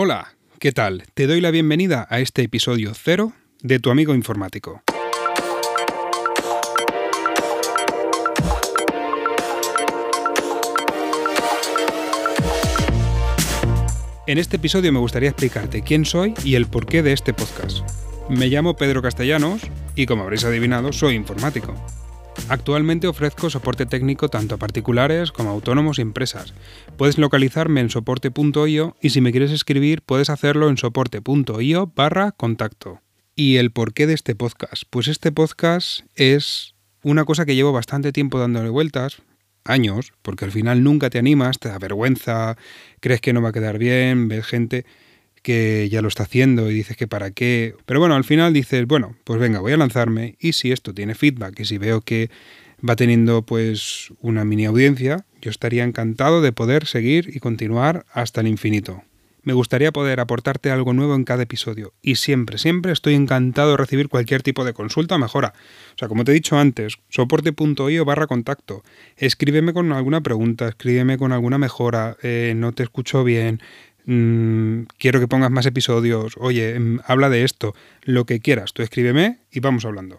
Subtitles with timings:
[0.00, 1.02] Hola, ¿qué tal?
[1.14, 4.80] Te doy la bienvenida a este episodio cero de Tu amigo informático.
[14.28, 17.78] En este episodio me gustaría explicarte quién soy y el porqué de este podcast.
[18.30, 19.62] Me llamo Pedro Castellanos
[19.96, 21.74] y como habréis adivinado soy informático.
[22.48, 26.54] Actualmente ofrezco soporte técnico tanto a particulares como a autónomos y empresas.
[26.96, 33.00] Puedes localizarme en soporte.io y si me quieres escribir puedes hacerlo en soporte.io barra contacto.
[33.34, 34.84] ¿Y el porqué de este podcast?
[34.90, 39.22] Pues este podcast es una cosa que llevo bastante tiempo dándole vueltas,
[39.64, 42.56] años, porque al final nunca te animas, te da vergüenza,
[43.00, 44.84] crees que no va a quedar bien, ves gente
[45.42, 47.74] que ya lo está haciendo y dices que para qué.
[47.86, 51.14] Pero bueno, al final dices, bueno, pues venga, voy a lanzarme y si esto tiene
[51.14, 52.30] feedback y si veo que
[52.86, 58.40] va teniendo pues una mini audiencia, yo estaría encantado de poder seguir y continuar hasta
[58.40, 59.02] el infinito.
[59.48, 63.76] Me gustaría poder aportarte algo nuevo en cada episodio y siempre, siempre estoy encantado de
[63.78, 65.54] recibir cualquier tipo de consulta o mejora.
[65.94, 68.82] O sea, como te he dicho antes, soporte.io barra contacto.
[69.16, 73.62] Escríbeme con alguna pregunta, escríbeme con alguna mejora, eh, no te escucho bien,
[74.10, 78.80] Mm, quiero que pongas más episodios, oye, mm, habla de esto, lo que quieras, tú
[78.82, 80.18] escríbeme y vamos hablando.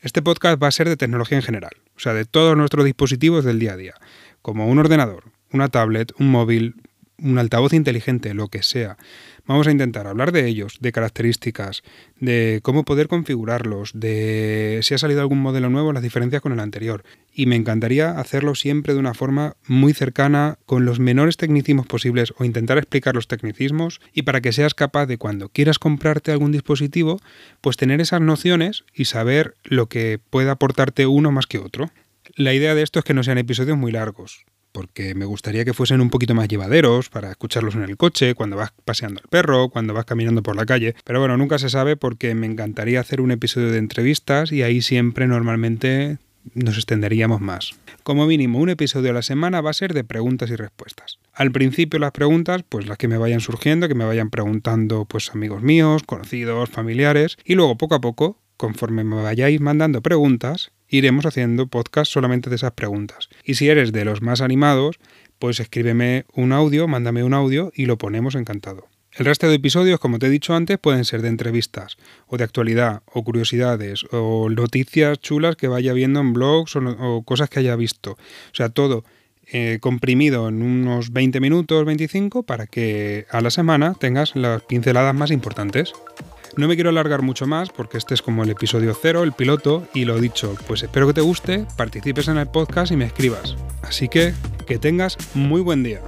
[0.00, 3.44] Este podcast va a ser de tecnología en general, o sea, de todos nuestros dispositivos
[3.44, 3.94] del día a día,
[4.40, 6.76] como un ordenador, una tablet, un móvil,
[7.22, 8.96] un altavoz inteligente, lo que sea.
[9.46, 11.82] Vamos a intentar hablar de ellos, de características,
[12.20, 16.60] de cómo poder configurarlos, de si ha salido algún modelo nuevo, las diferencias con el
[16.60, 17.02] anterior.
[17.32, 22.34] Y me encantaría hacerlo siempre de una forma muy cercana, con los menores tecnicismos posibles
[22.36, 26.52] o intentar explicar los tecnicismos y para que seas capaz de cuando quieras comprarte algún
[26.52, 27.20] dispositivo,
[27.62, 31.90] pues tener esas nociones y saber lo que puede aportarte uno más que otro.
[32.36, 34.44] La idea de esto es que no sean episodios muy largos
[34.78, 38.54] porque me gustaría que fuesen un poquito más llevaderos para escucharlos en el coche, cuando
[38.54, 40.94] vas paseando al perro, cuando vas caminando por la calle.
[41.02, 44.80] Pero bueno, nunca se sabe porque me encantaría hacer un episodio de entrevistas y ahí
[44.80, 46.18] siempre normalmente
[46.54, 47.74] nos extenderíamos más.
[48.04, 51.18] Como mínimo, un episodio a la semana va a ser de preguntas y respuestas.
[51.34, 55.30] Al principio las preguntas, pues las que me vayan surgiendo, que me vayan preguntando pues
[55.34, 61.24] amigos míos, conocidos, familiares, y luego poco a poco, conforme me vayáis mandando preguntas, iremos
[61.24, 63.30] haciendo podcast solamente de esas preguntas.
[63.44, 64.98] Y si eres de los más animados,
[65.38, 68.88] pues escríbeme un audio, mándame un audio y lo ponemos encantado.
[69.12, 71.96] El resto de episodios, como te he dicho antes, pueden ser de entrevistas,
[72.26, 77.48] o de actualidad, o curiosidades, o noticias chulas que vaya viendo en blogs o, cosas
[77.48, 78.12] que haya visto.
[78.12, 79.04] O sea, todo
[79.50, 85.14] eh, comprimido en unos 20 minutos, 25, para que a la semana tengas las pinceladas
[85.14, 85.92] más importantes.
[86.56, 89.86] No me quiero alargar mucho más porque este es como el episodio cero, el piloto,
[89.94, 93.56] y lo dicho, pues espero que te guste, participes en el podcast y me escribas.
[93.82, 94.34] Así que
[94.66, 96.00] que tengas muy buen día.